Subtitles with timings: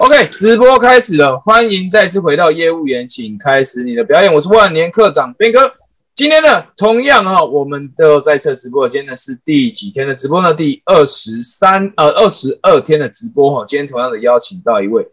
[0.00, 4.32] OK，直播开始了，欢迎再次回到业务员，请开始你的表演。
[4.32, 5.70] 我是万年课长边哥。
[6.14, 8.88] 今天呢，同样哈，我们的在测直播。
[8.88, 10.54] 今天呢是第几天的直播呢？
[10.54, 13.62] 第二十三呃二十二天的直播哈。
[13.66, 15.06] 今天同样的邀请到一位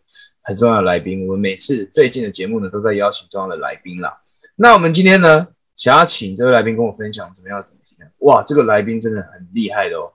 [0.44, 1.28] 很重要的来宾。
[1.28, 4.18] 我们每次最近的节目呢，都在邀请重要的来宾啦。
[4.56, 8.06] 那我们今天呢，想要请这位来宾跟我分享怎么样的主题呢？
[8.20, 10.14] 哇，这个来宾真的很厉害的哦，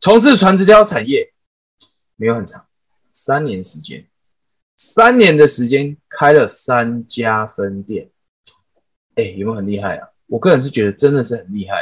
[0.00, 1.32] 从事传直销产业
[2.14, 2.63] 没有很长，
[3.14, 4.04] 三年时间，
[4.76, 8.10] 三年的时间开了三家分店。
[9.14, 10.08] 哎，有没有很厉害啊？
[10.26, 11.76] 我个人是觉得真的是很厉害，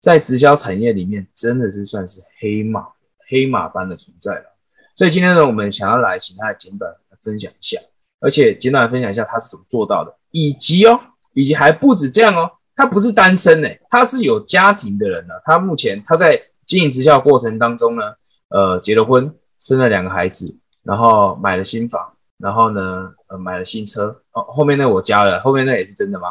[0.00, 2.84] 在直销产业里面真的是算是黑马，
[3.28, 4.56] 黑马般的存在了。
[4.96, 6.92] 所以今天呢，我们想要来请他简短
[7.22, 7.80] 分享一下，
[8.18, 10.98] 而且简短分享一下他是怎么做到的，以及哦，
[11.32, 15.34] 以及还不止这样哦，他不是单身呢，他是有家庭的人呢。
[15.44, 18.02] 他目前他在经营直销过程当中呢，
[18.48, 24.22] 呃，结了婚，生了两个孩子，然后买了新房，然后呢，呃，买了新车。
[24.32, 26.28] 哦，后面那我加了，后面那也是真的吗？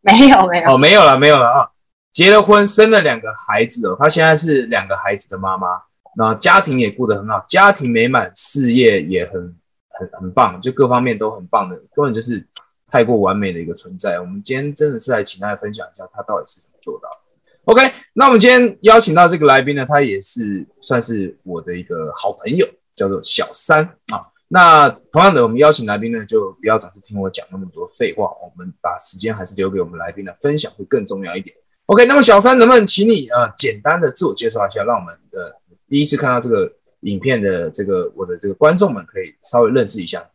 [0.00, 1.70] 没有没有哦，没有了没有了啊！
[2.12, 5.68] 结了婚，生了两个孩子哦，她现在是两个孩子的妈妈，
[6.16, 9.34] 然后家庭也过得很好，家庭美满，事业也很
[9.90, 12.46] 很很棒，就各方面都很棒的，根本就是
[12.90, 14.18] 太过完美的一个存在。
[14.18, 17.16] 我们今天真的是来请大家分享一下，她到底是怎么做到的。
[17.64, 22.66] OK，那我们今天邀请到这个来宾呢，他也是算是我的一个好朋友，
[22.98, 24.26] 叫做小三啊。
[24.48, 31.54] 那同样的，我们邀请来宾呢，就不要总是听我讲那么多废话，我们把时间还是留给我们来宾的分享会更重要一点。
[31.84, 35.54] OK，那么小三能不能请你呃简单的自我介绍一下，让我们的
[35.88, 40.26] 第一次看到这个影片的这个我的这个观众们可以稍微认识一下。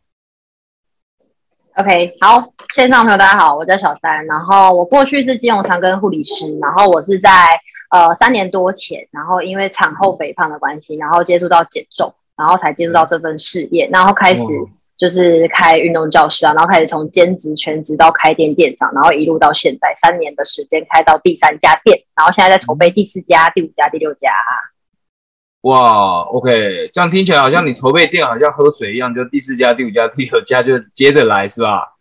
[1.76, 7.30] OK，好，线上朋友大家好，我叫小三，然后我过去是金融长庚护理师，然后我是在
[7.90, 12.14] 呃三年多前，然后因为产后肥胖的关系，然后接触到减重。
[12.36, 14.42] 然后才进入到这份事业，然后开始
[14.96, 24.30] 就是开运动教室啊，然后开始从兼职全职到开店店长，然后一路到现在三年的时间开到第三家店，然后现在在筹备第四家、第五家、第六家。
[25.62, 31.96] 哇，OK，这样听起来好像你筹备店好像喝水一样，就第四家、第五家、第六家就接着来是吧？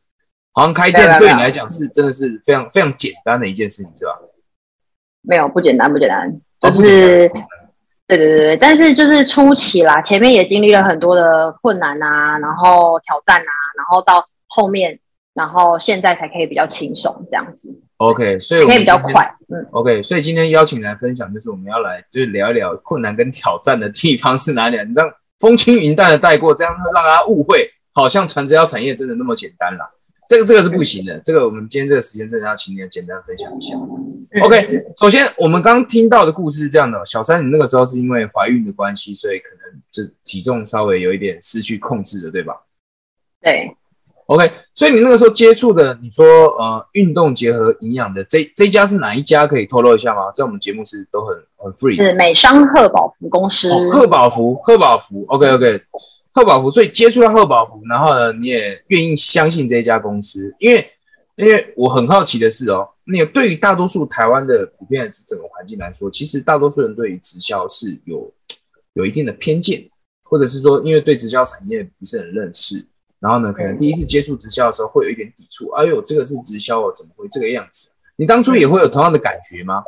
[0.52, 4.20] 好像开店对你来讲是真的是非常非常简单的一件事情是吧？
[5.22, 7.32] 没有不简单不简单，就是。
[8.08, 15.00] 对对对对，但是就是初期啦，前面也经历了很多的困难啊，然后挑战啊，然后到后面，
[15.34, 17.70] 然后现在才可以比较轻松这样子。
[17.98, 19.34] OK，所以可以比较快。
[19.48, 24.78] 嗯，OK，所以今天邀请来分享，就是我们要来就是聊一聊困难跟挑战的地方是哪里。
[24.86, 25.10] 你这样
[25.40, 29.90] 风轻云淡的带过，这样让大家误会，好像传直销产业真的那么简单啦。
[30.30, 33.76] 这个这个是不行的，这个我们今天这个时间真的要请你简单分享一下。
[34.44, 42.56] OK，首先我们刚听到的故事是这样的：小三，你那个时候是因为怀孕的关系，所以可能这体重稍微有一点失去控制的，对吧？
[43.42, 43.76] 对。
[44.28, 49.46] OK，所以你那个时候接触的，你说呃运动结合营养的这这家是哪一家？
[49.46, 50.32] 可以透露一下吗？
[50.34, 52.00] 在我们节目是都很很 free。
[52.00, 53.70] 是美商贺宝福公司。
[53.92, 55.26] 贺宝福，贺宝福。
[55.28, 55.82] OK OK。
[56.34, 60.92] 贺宝福，所以接触到贺宝福，然后呢，你也愿意相信这一家公司，因为，
[61.36, 68.34] 因为我很好奇的是哦，那个对于大多数台湾的普遍的整个环境来说，其实大多数人对于直销是有
[68.94, 69.88] 有一定的偏见，
[70.24, 72.84] 或者是说，因为对直销产业不是很认识，
[73.20, 77.90] 然后呢，可能第一次接触直销的时候会有一点抵触，哎呦，这个是直销哦，怎么会这个样子？
[78.16, 79.84] 你当初也会有同样的感觉吗？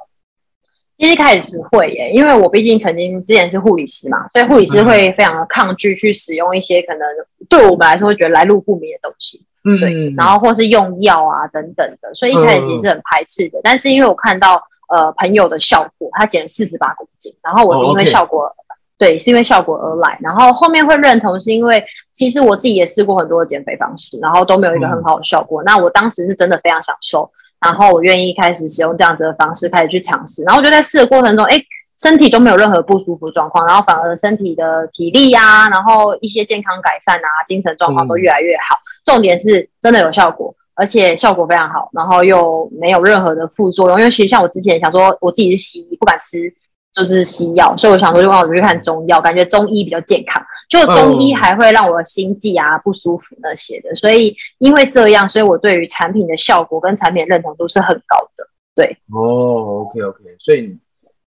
[0.98, 7.02] 其实开始会耶，因为我毕竟曾经之前是护理师嘛，所以护理师会非常的抗拒去使用一些可能
[7.50, 13.60] 对我们来说会觉得来路不明的东西，嗯，对，然后或是用药啊等等的，所以一开始其实是很排斥的。
[13.62, 18.50] 但是因为我看到呃朋友的效果，他减了四十八公斤，然后我是因为效果，
[18.98, 25.62] 对，是因为效果而来，然后后面会认同是因为其实我自己也试过很多的减肥方式，然后都没有一个很好的效果。
[25.64, 27.30] 那我当时是真的非常想瘦。
[27.66, 31.60] 然后我愿意开始使用这样子的方式开始去尝试，然后我就在试的过程中，哎，
[32.00, 38.78] 身体都没有任何不舒服状况，然后反而身体的体力呀，然后一些健康改善啊，精神状况都越来越好。
[39.04, 43.98] 重点是真的有效果，而且效果非常好，然后又没有任何的副作用。
[43.98, 46.54] 因为其实像我之前想说，我自己是西医，不敢吃
[46.94, 50.40] 就是西药，所以我想说就我去看中药，感觉中医比较健康。
[50.70, 58.48] 就中医还会让我的心悸啊不舒服那些的，所以因为这样，所以我对于产品的效果跟产品认同度是很高的。
[58.74, 60.78] 对，哦，OK OK，所以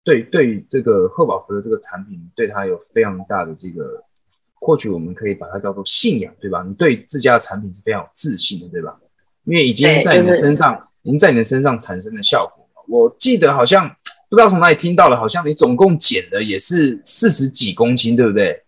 [0.05, 4.05] 对对于这个贺宝福的这个产品，对它有非常大的这个，
[4.55, 6.62] 或许我们可以把它叫做信仰，对吧？
[6.67, 8.96] 你对自家的产品是非常有自信的，对吧？
[9.44, 12.69] 因为已经在你的身上，已经在你的身上产生的效果。
[12.87, 13.88] 我记得好像
[14.29, 18.62] 不知道从哪里听到了，好像你总共减的也是四十几公斤，对不对？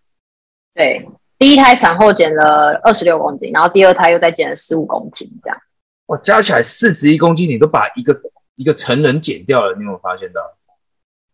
[0.73, 1.05] 对
[1.37, 5.57] 第一胎产后减了二十六公斤，然后第二胎又再减了十五公斤，这样。
[6.07, 8.19] 哇，加起来四十一公斤，你都把一个
[8.55, 10.41] 一个成人减掉了，你有没有发现到？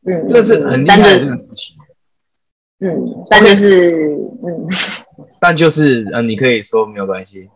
[0.05, 1.75] 嗯，这是很厉害的这个事情。
[2.79, 4.67] 嗯，但就是嗯，
[5.41, 7.49] 但就是呃，你可以说没有关系。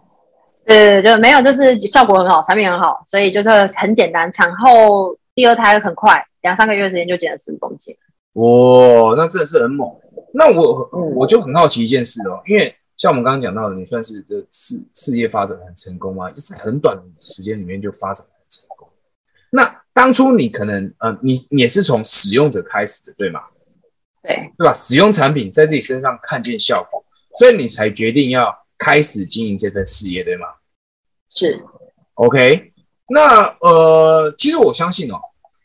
[0.66, 4.32] 对，就没有，就是效果很好，产品很好，所以就是很简单。
[4.32, 7.96] 产后第二胎很快，两三个月时间就减了十五公斤。
[8.34, 9.90] 哇，那真的是很猛。
[10.34, 16.30] 那我我就很好奇一件事哦，因为像我们刚刚讲到的，你算是这事事业发展很成功吗？
[16.32, 18.88] 就是很短的时间里面就发展很成功。
[19.50, 23.42] 那当初你可能呃，你也是从使用者开始的，对吗？
[24.24, 24.74] 对，对吧？
[24.74, 27.04] 使用产品在自己身上看见效果，
[27.38, 30.46] 所以你才决定要开始经营这份事业，对吗？
[31.28, 31.62] 是。
[32.14, 32.72] OK，
[33.10, 35.20] 那呃，其实我相信哦。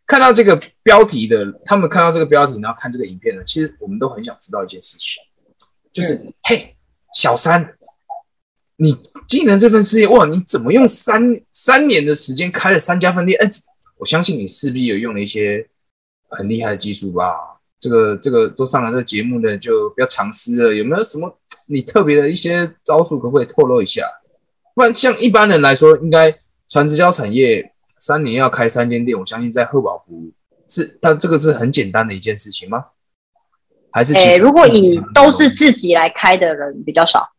[0.07, 5.21] 看到这个标题的，他们看到这个标题，然后看这个影片呢，其实我们都很想知道一件事情，
[5.91, 6.77] 就是嘿，
[7.13, 7.75] 小三，
[8.77, 11.21] 你经营这份事业哇，你怎么用三
[11.51, 13.37] 三年的时间开了三家分店？
[13.43, 13.51] 哎，
[13.99, 15.69] 我相信你势必有用了一些
[16.29, 17.35] 很厉害的技术吧？
[17.81, 21.37] 这个这个都上了这个节目的就不要藏私了，有没有什么
[21.67, 24.09] 你特别的一些招数，可不可以透露一下？
[24.73, 26.33] 不然像一般人来说，应该
[26.69, 27.73] 传直销产业。
[27.99, 30.31] 三年要开三间店，我相信在贺宝福
[30.69, 32.87] 是，但这个是很简单的一件事情吗？
[33.91, 34.13] 还是？
[34.15, 37.31] 哎，如果你都是自己来开的人比较少，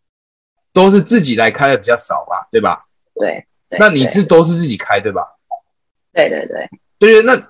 [0.73, 2.85] 都是自己来开的比较少吧，对吧？
[3.13, 3.45] 对。
[3.79, 5.21] 那你是都是自己开对吧？
[6.13, 6.69] 对对对。
[6.97, 7.47] 对对，那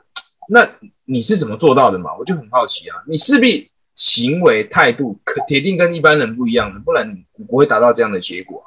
[0.50, 0.68] 那
[1.06, 2.16] 你是怎么做到的嘛？
[2.18, 8.64] 我就很好奇啊，你势必行为态度可铁定跟一般人不一样的，不然你不会达到这样的结果。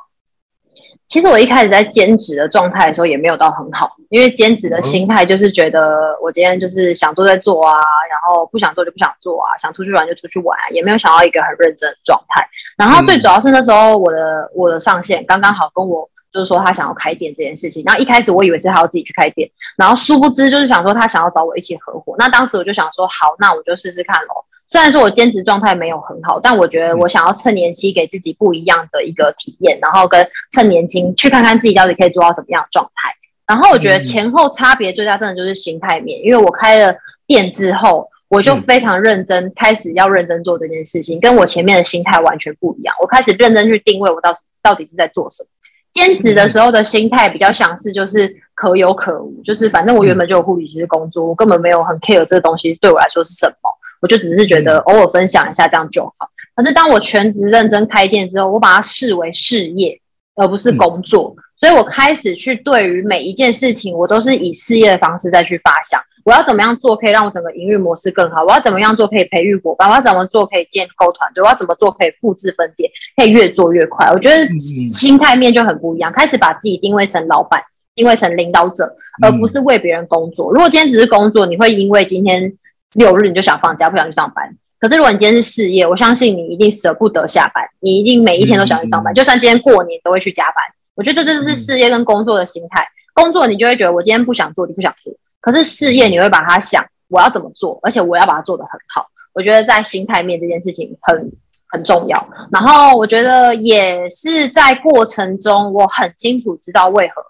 [1.10, 7.74] 其实我一开始在兼职的状态的时候也没有到很好，因为兼职的心态就是觉得我今天就是想做再做啊，
[8.08, 12.48] 然后不想做就不想做啊，想出去玩就出去玩，也没有想要一个很认真的状态。
[12.78, 22.14] 然后最主要是那时候我的我的上线刚刚好跟我就是说他想要开店这件事情，然后一开始我以为是他要自己去开店，然后殊不知就是想说他想要找我一起合伙。
[22.18, 24.44] 那当时我就想说好，那我就试试看喽。
[24.70, 33.12] 虽然说我兼职状态没有很好，但我觉得我想要趁年轻给自己不一样的一个体验，然后跟趁年轻去看看自己到底可以做到什么样的状态。
[33.48, 36.22] 然后我觉得前后差别最大，真的就是心态面。
[36.22, 36.94] 因为我开了
[37.26, 42.94] 店之后，我就非常认真，开始要认真做这件事情，跟我前面的心态完全不一样。
[43.02, 44.30] 我开始认真去定位我到
[44.62, 45.48] 到底是在做什么。
[45.92, 53.79] 兼职的时候的心态比较像是就是可有可无，就是反正我原本就有护理师工作，我根本没有很 care 这个东西对我来说是什么。
[54.00, 56.28] 我就只是觉得偶尔分享一下这样就好。
[56.56, 59.98] 可是当我全职认真开店之后，我把它视为事业，
[60.34, 61.34] 而不是工作。
[61.56, 66.00] 所以我开始去对于每一件事情，我都是以事业的方式再去发想。
[66.24, 68.44] 我要怎么样做可以让我整个营运模式更好？
[68.44, 69.88] 我要怎么样做可以培育伙伴？
[69.88, 71.42] 我要怎么做可以建构团队？
[71.42, 74.06] 我要怎么做可以复制分店，可以越做越快？
[74.10, 77.62] 我觉得心态面就很不一样，开始把自己定位成老板，
[77.94, 80.52] 定位成领导者，而不是为别人工作。
[80.52, 82.52] 如果今天只是工作，你会因为今天。
[82.94, 84.56] 六日你就想放假，不想去上班。
[84.78, 90.54] 可是如果你今天是事业，我相信你一定舍不得下班，你一定每一天都想去上班，就算今天过年都会去加班。
[90.94, 92.86] 我觉得这就是事业跟工作的心态。
[93.12, 95.12] 工作你就会觉得我今天不想做，你不想做。
[95.40, 99.06] 可是事业你会把它想我要怎么做，而且我要把它做得很好。
[99.32, 101.30] 我觉得在心态面这件事情很
[101.68, 102.28] 很重要。
[102.50, 107.22] 然后我觉得也是在过程中，我很清楚知道为何。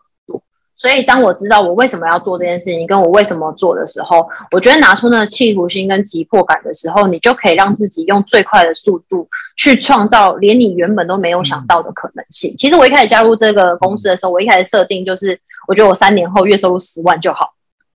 [0.80, 12.54] 所以，当我知道我为什么要做这件事情，跟我为什么做的时候，我觉得拿出那个企图心跟急迫感的时候，你就可以让自己用最快的速度去创造连你原本都没有想到的可能性。
[12.56, 17.50] 其实我一开始加入这个公司的时候，我一开始设定就是，我觉得我三年后月收入十万就好，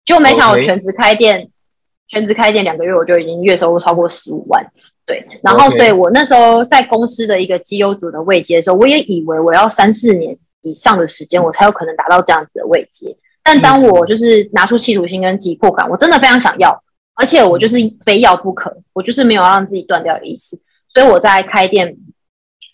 [0.05, 1.49] 就没想我全职开店，
[2.07, 4.63] 全职开店两个月我就已经月收入超过十五万。
[5.07, 10.37] 对，然后所以我那时候在公司的一个绩优组的位阶的时候，我也以为我要三四年。
[10.65, 13.15] 以上的时间，我才有可能达到这样子的位阶。
[13.43, 20.59] 但当我就是拿出企图心跟急迫感，我真的非常想要，而且我就是非要不可，我就是没有让自己断掉的意思。
[20.91, 21.95] 所以我在开店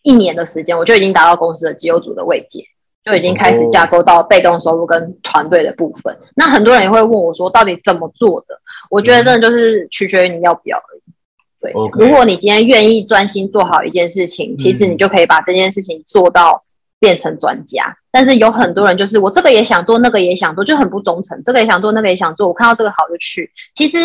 [0.04, 2.64] 一年的时间，我就已经达到公司的绩优组的位阶，
[3.04, 6.18] 就已经开始架构到被动收入跟团队的部分。
[6.38, 8.58] 那很多人也会问我说，到底怎么做的？
[8.90, 11.02] 我觉得真的就是取决于你要不要而已。
[11.60, 16.64] 对，如果你今天愿意专心做好一件事情，其实你就可以把这件事情做到。
[17.02, 21.42] 变成专家，但是有很多人就是我这个也想做，那个也想做，就很不忠诚。
[21.44, 23.52] 这个也想做，那个也想做，我看到这个好就去。
[23.74, 23.98] 其实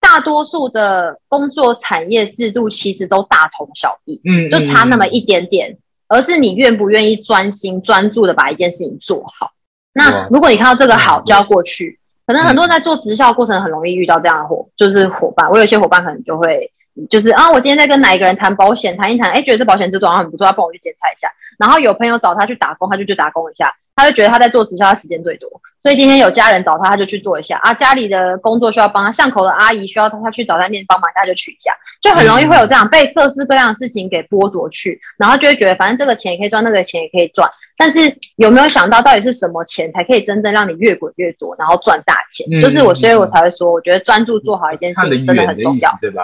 [0.00, 5.76] 大多数的工作产业制度其实都大同小异，嗯，就差那么一点点，
[6.06, 9.50] 而是你愿不愿意专心专注的把一件事情做好。
[9.92, 15.50] 那如果你看到这个好就要过去，可能很多人在做直销过程很容易遇到这样的伙，就是伙伴。
[15.50, 16.70] 我有些伙伴可能就会。
[17.08, 21.30] 就是啊，我今天在跟哪一个人谈保险，谈一谈，哎，觉得这保险制度好像很不错，要帮我去检查一下。
[21.58, 25.48] 然后有朋友找他去打工，他就去打工一下，他就觉得他在做直销，他时间最多。
[25.82, 27.72] 所以今天有家人找他，他就去做一下啊。
[27.72, 37.48] 家里的工作需要帮他，巷口的阿姨需要他，他去早餐店帮忙，他就去一下，就很容易会有这样被各式各样的事情给剥夺去，然后就会觉得反正这个钱也可以赚，那个钱也可以赚。
[37.76, 37.98] 但是
[38.36, 42.60] 有没有想到，到底是什么钱才可以真正让你越滚越多，然后赚大钱？
[42.60, 46.22] 就是我，所以我才会说，我觉得专注做好一件事情真的很重要，对吧？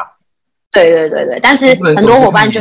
[0.74, 1.66] 对对对对，但是
[1.96, 2.60] 很多伙伴就。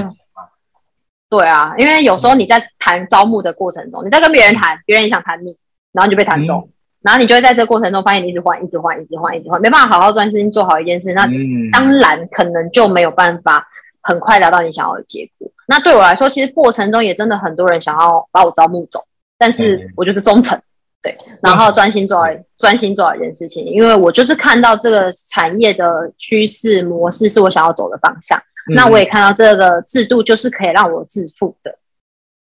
[1.29, 5.57] 对啊，因为有时候你在谈招募的过程中，你在跟别人谈，别人也想谈你，
[5.91, 6.69] 然后你就被谈走，
[7.01, 11.27] 然后你就会在这个过程中发现你一直换，一直换，一直换，一直换，没办法好好专心做好一件事，那
[11.71, 13.67] 当然可能就没有办法
[14.01, 15.49] 很快达到你想要的结果。
[15.67, 19.03] 那对我来说，其实过程中也真的很多人想要把我招募走，
[19.39, 20.55] 但是我就是忠诚，
[21.03, 22.25] 对，然后专心做好
[22.57, 28.41] 专心做好一件事情，因为我就是看到这个产业的趋势模式是我想要走的方向。
[28.73, 31.77] 那我也看到这个制度就是可以让我致富的，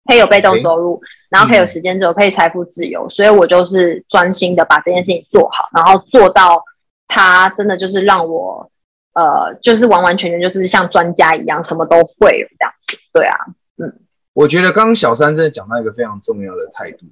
[0.05, 6.61] 可以有被动收入，然后可以有时间自由，可以财富自由，所以我就是专心的把这件事情做好，然后做到
[7.07, 8.69] 它真的就是让我
[9.13, 12.97] 呃，就是完完全全就是像专家一样什么都会了这样子。
[13.13, 13.37] 对啊，
[13.81, 14.01] 嗯，
[14.33, 17.05] 我觉得刚刚小三真的讲到一个非常重要的态度，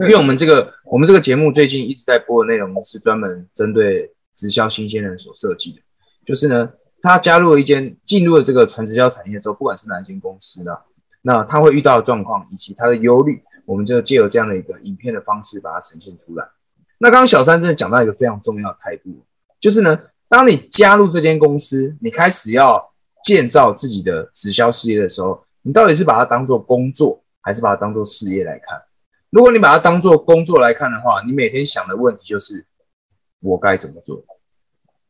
[0.00, 5.78] 因为我们这个我们这个节目最近一直在播的内容是专门针对直销新鲜人所设计的，
[6.26, 6.70] 就是呢。
[7.02, 10.72] 他加入了一间，进入了这个传直销产业之后，不管是哪间公司呢，
[11.22, 16.46] 那他会遇到的状况以及他的忧虑，我们就借由这样的一个影片的方式把它呈现出来。
[16.98, 19.24] 那刚刚小三真的讲到一个非常重要的态度，
[19.58, 22.92] 就是呢，当你加入这间公司，你开始要
[23.24, 28.78] 建造自己的直销事业的时候，你到底是把它当做工作，还是把它当做事业来看？
[29.30, 32.66] 如果你把它当做工作来看的话，你每天想的问题就是
[33.40, 34.24] 我该怎么做。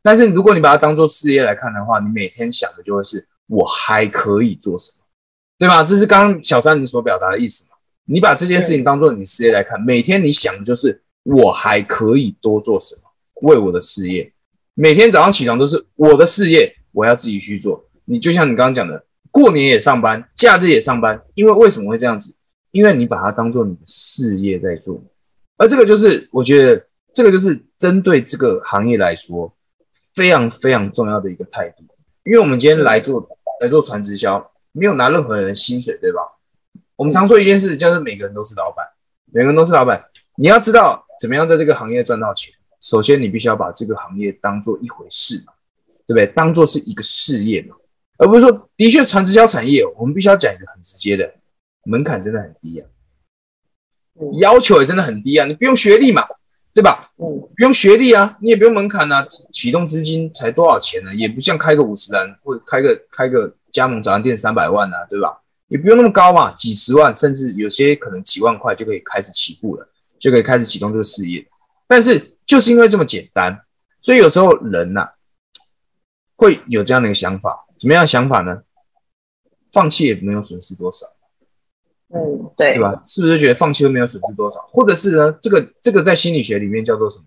[0.03, 5.03] 但是如果你把它当做事业来看的话，你每天想的就会是我还可以做什么，
[5.57, 5.83] 对吗？
[5.83, 7.77] 这是刚刚小三你所表达的意思嘛？
[8.05, 13.01] 你把这件事情当做你事业来看，每天你想的就是我还可以多做什么，
[13.41, 14.31] 为我的事业。
[14.73, 17.85] 每天早上起床都是我的事业，我要自己去做。
[18.05, 22.35] 你就像你刚刚讲的，过年也上班，假日也上班，因为为什么会这样子？
[22.71, 25.01] 因为你把它当做你的事业在做，
[25.57, 29.53] 而这个就是我觉得这个就是针对这个行业来说。
[30.13, 31.85] 非常非常重要的一个态度，
[32.25, 33.25] 因为我们今天来做
[33.61, 36.19] 来做传直销，没有拿任何人的薪水，对吧？
[36.97, 38.85] 我们常说一件事，就是每个人都是老板，
[39.31, 40.03] 每个人都是老板。
[40.35, 45.53] 你要知道怎么样在这个行业赚到钱，首先你必须要把这个行业当做一回事嘛，
[46.05, 46.27] 对不对？
[46.27, 47.77] 当做是一个事业嘛，
[48.17, 51.33] 而不是说的确传直销产业，我们必须要讲一个很直接的
[51.85, 52.87] 门槛真的很低啊，
[54.39, 56.23] 要求也真的很低啊，你不用学历嘛。
[56.73, 57.11] 对吧？
[57.17, 61.13] 嗯，不用学历啊，你也不用门槛呐，启动资金才多少钱呢？
[61.13, 65.41] 也不像开个五十人或者开个开个加盟早餐店三百万呐，对吧？
[65.67, 69.85] 也不用那么高嘛，几十万，甚至有些可能几万块就可以开始起步了，
[70.17, 71.45] 就可以开始启动这个事业。
[71.87, 73.65] 但是就是因为这么简单，
[73.99, 75.09] 所以有时候人呐
[76.37, 78.63] 会有这样的一个想法，怎么样想法呢？
[79.73, 81.05] 放弃也没有损失多少。
[82.13, 82.93] 嗯，对，对吧？
[82.95, 84.59] 是不是觉得放弃都没有损失多少？
[84.71, 85.31] 或者是呢？
[85.41, 87.25] 这个这个在心理学里面叫做什么？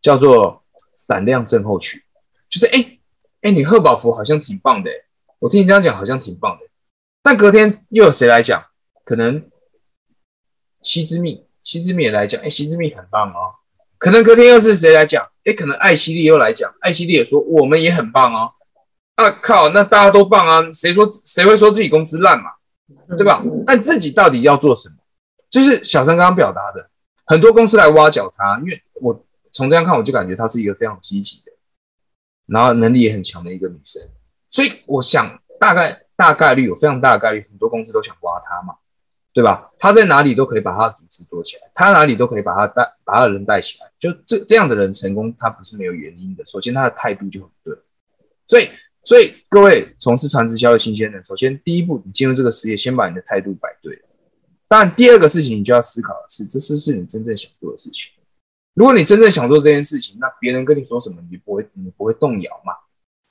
[0.00, 0.62] 叫做
[0.94, 2.00] 闪亮症候群，
[2.48, 2.98] 就是哎
[3.42, 4.90] 哎，你贺宝福好像挺棒的，
[5.40, 6.66] 我听你这样讲好像挺棒的，
[7.22, 8.64] 但隔天又有谁来讲？
[9.04, 9.42] 可能
[10.82, 13.54] 西之蜜，西之蜜也来讲，哎，西之蜜很棒哦。
[13.98, 15.22] 可能隔天又是谁来讲？
[15.44, 18.52] 哎，可能艾希利又来讲，艾希利也说我们也很棒哦。
[19.16, 22.50] 啊靠，那大家都棒啊，谁说谁会说自己公司烂嘛？
[23.08, 23.42] 对吧？
[23.66, 24.96] 但自己到底要做什么？
[25.50, 26.90] 就是小三刚刚表达的，
[27.24, 31.52] 很多公司来挖角他，因为我从这样看，我就感觉她是一个非常积极的，
[32.46, 34.02] 然后能力也很强的一个女生。
[34.50, 38.74] 所以我想，大概大概率有非常大的概率，很多公司都想挖她嘛，
[39.32, 39.68] 对吧？
[39.78, 43.90] 她在哪里都可以把她的组织做起来，她哪里都可以把她带把她的人带起来。
[43.98, 46.44] 就这这样的人成功，他不是没有原因的。
[46.44, 47.74] 首先，他的态度就很对，
[48.46, 48.68] 所以。
[49.06, 53.96] 所以各位从事传直销的新鲜人，首先第一步，你进入这个事业，先把你的态度摆对。
[54.66, 58.10] 当然，第二个事情你就要思考的是，这是不是你真正想做的事情？
[58.74, 62.72] 如果你真正想做这件事情，那别人跟你说什么，你不会，你不会动摇嘛？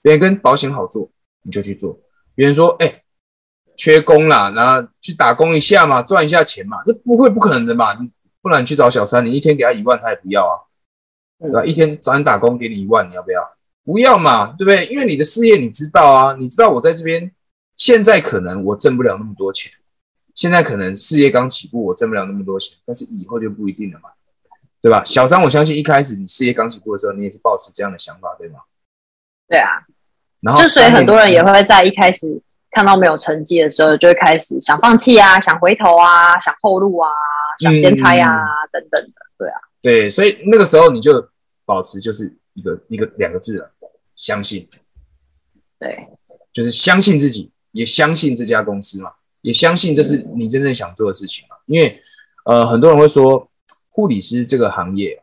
[0.01, 1.99] 别人跟保险好做，你就去做。
[2.35, 3.03] 别人说，哎，
[3.75, 7.93] 缺工啦，然后去打工一下嘛，赚一下钱嘛，这不会不可能的嘛？
[8.41, 10.55] 不然你去找小三，你一天给他一万，他也不要啊，
[11.37, 11.65] 对吧？
[11.65, 13.54] 一天找你打工给你一万，你要不要？
[13.85, 14.85] 不要嘛，对不对？
[14.87, 17.31] 因为你的事业你知道啊，你知道我在这边
[17.77, 19.71] 现在可能我挣不了那么多钱，
[20.33, 24.09] 现在可能事业刚起步，我挣不了那么多钱，但是以后就不一定了嘛，
[24.81, 25.03] 对吧？
[25.05, 28.59] 小张，我相信一开始你事业刚起步的时候，你也是抱持这样的想法，对吗？
[29.47, 29.69] 对啊，
[30.41, 37.11] 然后就所以很多人也会在一开始看到没有成绩的时候，就会开始想放弃啊，想回头啊，想后路啊，
[37.59, 38.27] 想兼差啊
[38.71, 41.29] 等等的，对啊，对，所以那个时候你就
[41.65, 43.71] 保持就是一个一个两个字了，
[44.15, 44.67] 相信，
[45.79, 46.07] 对，
[46.51, 52.01] 就是相信自己，也相信这家公司嘛，也相信这是你真正想做的事情嘛，因为
[52.45, 53.49] 呃很多人会说
[53.89, 55.21] 护理师这个行业。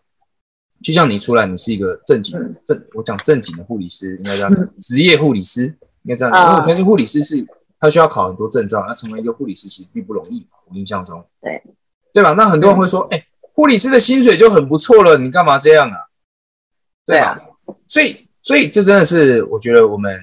[0.83, 5.67] 就像你出来，你是一个正经正，我讲正经的护理师，应该这样，职业护理师
[6.03, 6.35] 应该这样。
[6.35, 7.37] 因为我相信护理师是
[7.79, 10.45] 他需要考很多证照，要成为一个护理师其实并不容易。
[10.67, 11.63] 我印象中，对
[12.13, 12.33] 对吧？
[12.33, 15.99] 那很多人会说，哎，护理师的薪水就很不错了，你干嘛这样啊？
[17.07, 17.41] 对吧？
[17.87, 20.21] 所以，所以这真的是我觉得我们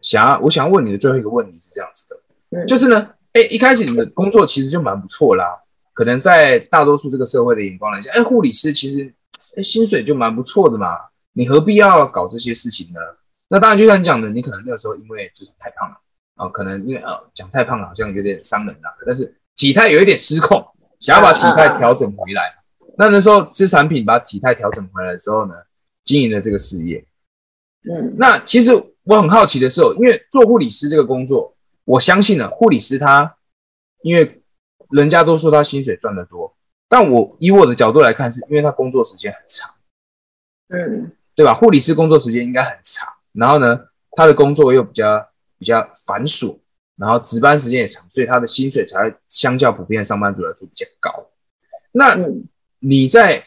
[0.00, 2.06] 想要，我想要问你的最后一个问题是这样子
[2.50, 5.46] 的，就是呢，哎，一开始你的工作其实就蛮不错啦，
[5.92, 9.12] 可能在大多数这个社会的眼光来讲，哎，护理师其实。
[9.56, 10.96] 哎，薪水就蛮不错的嘛，
[11.32, 12.98] 你何必要搞这些事情呢？
[13.46, 15.94] 那当然就像你讲的，你可能那个时候因为就是太胖了
[16.34, 20.60] 啊，可能因为啊讲太胖了好像有点伤人了，但是体态有一点失控，
[20.98, 22.52] 想要把体态调整回来。
[22.98, 25.54] 那那时候吃产品把体态调整回来的时候呢，
[26.02, 27.04] 经营了这个事业。
[27.90, 28.72] 嗯，那其实
[29.04, 33.36] 我很好奇的是，因为做护理师这个工作，我相信呢，护理师他
[34.02, 34.42] 因为
[34.90, 36.54] 人家都说他薪水赚得多。
[36.88, 39.70] 但我以我的角度来看，是因为他工作时间很长，
[40.68, 41.52] 嗯，对吧？
[41.52, 43.80] 护理师工作时间应该很长，然后呢，
[44.12, 46.60] 他的工作又比较比较繁琐，
[46.96, 51.26] 然后值班时间也长，所以他的薪水才会相较普遍的上班族来说比较高。
[51.92, 52.16] 那
[52.78, 53.44] 你在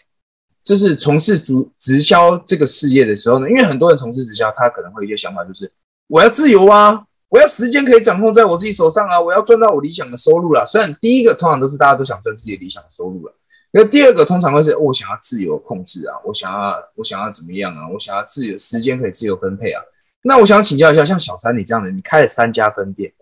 [0.68, 3.50] 就是从事直直销这个事业的时候呢？
[3.50, 5.72] 因为很多人从事直销，他可能会有一些想法，就是
[6.08, 10.66] 我要自由啊，我要时间可以掌控在我自己手上啊，我要赚到我理想的收入啦。
[10.66, 13.34] 虽然第一个通常都是大家都想赚自己的理想收入了。
[13.72, 19.82] 那第二个通常会是我想要自由控制啊，我想要我想要怎么样啊，我想要自由时间可以自由分配啊。
[20.24, 23.14] 那我想请教一下，像小三你这样的，你开了三家分店，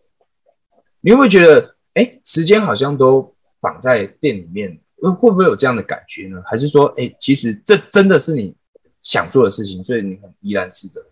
[1.01, 6.41] 你会不会觉得哎，时间好像都绑在店里面，会会不会有这样的感觉呢？
[6.45, 8.55] 还是说哎，其实这真的是你
[9.01, 11.05] 想做的事情，所以你很怡然自得？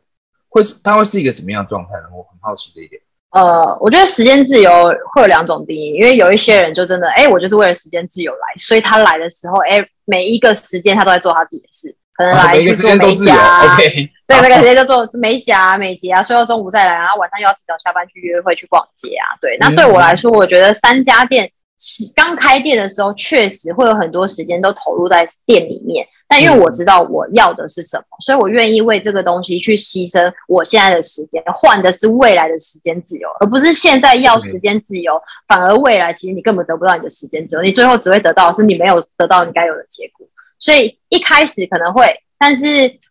[0.49, 2.03] 会是它会是一个怎么样的状态呢？
[2.15, 3.01] 我很好奇这一点。
[3.31, 4.71] 呃，我觉得时间自由
[5.12, 13.75] 会有两种定义，因为有一些人就真的，哎，我就是为了时间自由来，所以他来的时候，哎，每一个时间他都在做他自己的事，可能来去做美甲，
[14.27, 19.57] 对，每个时间就做美甲、美睫啊，睡到中午再来，然后晚上又要提早下班去约会、去逛街啊，对。
[19.60, 21.51] 那对我来说，我觉得三家店
[22.15, 26.07] 刚开店的时候，确实会有很多时间都投入在店里面。
[26.25, 40.25] 但因为我知道我要的是什么，所以我愿意为这个东西去牺牲我现在的时间，换的是未来的时间自由，而不是现在要时间自由，反而未来其实你根本得不到你的时间自由，你最后只会得到是你没有得到你该有的结果。
[40.57, 42.03] 所以一开始可能会，
[42.39, 42.65] 但是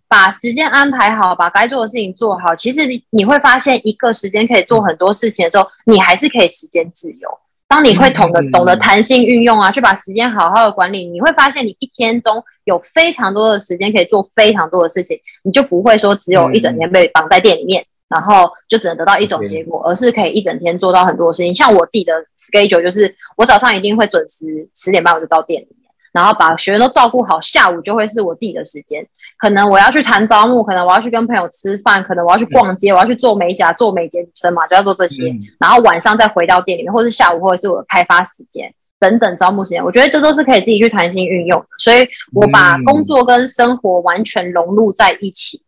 [0.08, 7.28] 把时间安排好，把该做的事情做好，其实你会发现一个时间可以做很多事情的时候，你还是可以时间自由。
[7.72, 21.54] 当你会懂得懂得弹性运用啊，去把时间好好的管理，你会发现你一天中有非常多的时间可以做非常多的事情，你就不会说只有一整天被绑在店里面，然后就只能得到一种结果，而是可以一整天做到很多事情。
[21.54, 25.68] 像我自己的 schedule 就是，我早上一定会准时十点半我就到店里。
[25.70, 25.81] 面，
[26.12, 29.06] 然后把学员都照顾好，下午就会是我自己的时间。
[29.38, 35.34] 可能我要去谈招募，可能我要去跟朋友吃饭，可能我要去逛街，我要去做美甲、做美睫女生嘛，就要做这些。
[35.58, 41.66] 然后晚上再回到店里面，或是下午，或者是我的开发时间等等招募时间，我觉得这都是可以自己去弹性运用的。
[41.78, 45.60] 所以我把工作跟生活完全融入在一起，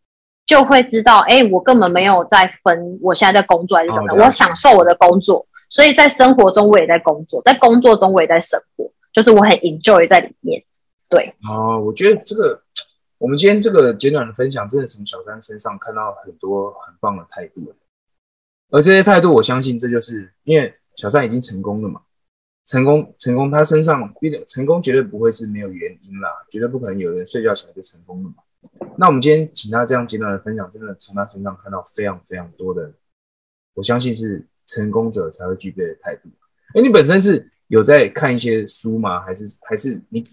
[0.46, 10.62] 就会知道，哎，我根本没有在分我现在在工作还是怎么，我享受我的工作，所以在生活中我也在工作，在工作中我也在生活，就是我很 enjoy 在里面。
[11.09, 12.61] 对，哦，我觉得这个。
[13.16, 17.72] 我们今天这个简短的分享，真的从小三身上看到很多很棒的态度，
[18.68, 22.03] 而这些态度，我相信这就是因为小三已经成功了嘛，
[22.66, 28.35] 成功成功，他身上必成功绝对不会是没有原因啦，绝对不可能有人睡觉起来就成功了嘛。
[28.98, 32.92] 那我们今天请他这样简短的分享，真的从他身上看到非常非常多的，
[33.72, 36.29] 我相信是成功者才会具备的态度。
[36.74, 39.20] 哎，你本身是有在看一些书吗？
[39.22, 40.24] 还是还是你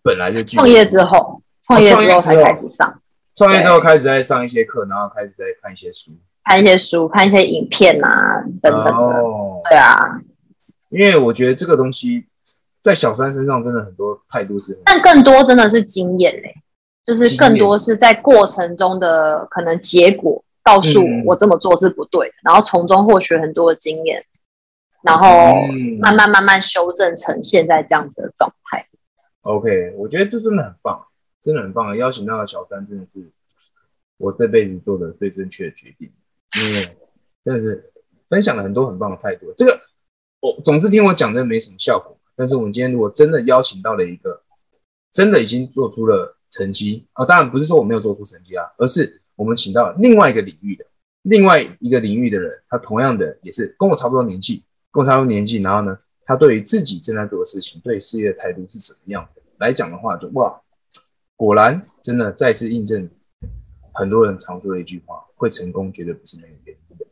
[0.00, 1.42] 本来就创业之后？
[1.66, 3.02] 创业之后才开始上，
[3.34, 6.12] 创业之后开始在上一些课，然后开始在看一些书，
[6.44, 9.22] 看一些书，看一些影片啊等等的。
[9.68, 9.98] 对啊，
[10.90, 12.26] 因为我觉得这个东西
[12.80, 16.54] 在小三身上真的很多态度是，但更多真的是经验嘞，
[17.04, 24.24] 就是更多是在过程中的可能结果告诉我我这么做是不对的，然后从中获取很多的经验，
[25.04, 25.54] 然后
[26.00, 28.88] 慢慢慢慢修正成现在这样子的状态。
[29.42, 31.06] OK，我觉得这真的很棒。
[31.42, 33.30] 真的很棒，邀请到的小三真的是
[34.16, 36.10] 我这辈子做的最正确的决定。
[36.56, 36.96] 因为，
[37.44, 37.92] 真的是
[38.30, 39.52] 分享了很多很棒的态度。
[39.54, 39.78] 这个
[40.40, 44.40] 我总是听我讲的没什么效果，但是我们今天如果真的邀请到了一个
[45.12, 50.86] 真的已经做出了成绩啊，当然不是说我没有做出成绩啊，而是我们请到了另外一个领域的
[51.20, 60.56] 另外一个领域的人，他同样的也是跟我差不多年纪，跟我差不多年纪，然后呢，他对于自己正在做的事情，对事业的态度是怎么样的来讲的话，就哇，
[61.34, 63.10] 果然真的再次印证
[63.92, 67.04] 很多人常说的一句话：会成功绝对不是没有原因的。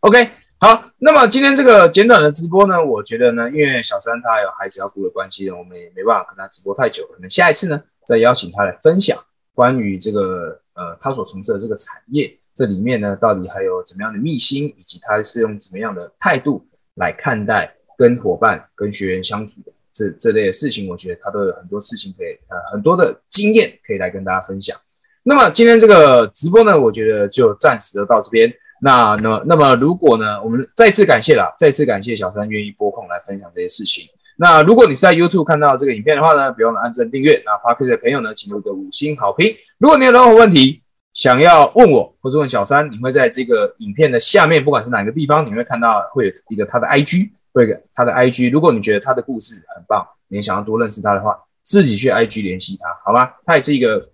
[0.00, 9.18] OK，好，那么今天这个简短的直播呢，我觉得呢，因为小三他有孩子要顾的关系，我们也没办法跟他直播太久，可能下一次呢，再邀请他来分享
[9.52, 12.38] 关于这个呃他所从事的这个产业。
[12.52, 16.66] 这里面呢，到底还有怎么样的秘辛，以及他是用怎么样的态度
[17.00, 20.88] 来看待跟伙伴、跟学员相处的这这类的事情？
[20.88, 24.78] 我觉得他都有很多事情可以，呃，很多的经验可以来跟大家分享。
[25.22, 28.52] 那么今天这个直播呢，我觉得就暂时的到这边。
[28.82, 34.04] 那那那么如果呢，我们再次感谢了，再次感谢小三愿意拨空来分享这些事情。
[34.38, 37.42] 那如果你是在 YouTube 看到这个影片的话呢，别忘了按赞订阅。
[37.44, 39.54] 那 p a r k 的朋友呢，请留个五星好评。
[39.76, 48.50] 如果你有任何问题，想要问我或是问小三，你会在这个影片的下面，不管是哪个地方，你会看到会有一个他的 IG，会有他的 IG。
[48.52, 53.28] 如果你觉得他的故事很棒，你想要多认识他的话，自己去 IG 联系他，好吗？
[53.44, 54.08] 他也是一个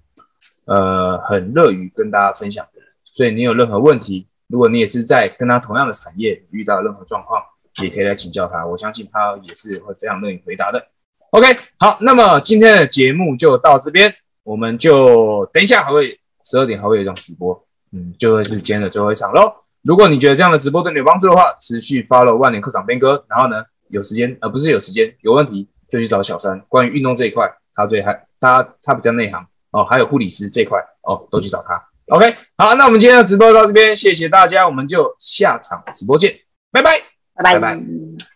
[0.65, 7.43] 呃很乐于跟大家分享的人，所以你有任何问题，如果你也是在跟他同样的产业遇到任何状况，
[7.83, 10.83] 也可以来请教他，我相信他也是会非常乐意回答的。
[11.31, 16.19] OK，好，那么今天的节目就到这边，我们就等一下还会。
[16.47, 17.61] 十二点还会有一场直播，
[17.93, 19.53] 嗯，就会是今天的最后一场喽。
[19.83, 26.61] 如果你觉得这样的直播对你有帮助的话，持续 follow 万年课长边哥，然后呢，有时间而不是有时间有问题就去找小三。
[26.69, 31.83] 关于运动这一块，他最还他他比较内行哦，还有护理师这一块哦，都去找他。
[32.09, 36.33] OK，好，那我们今天的直播到这边，谢谢大家，我们就下场直播见，
[36.71, 37.01] 拜拜，
[37.35, 38.36] 拜拜拜。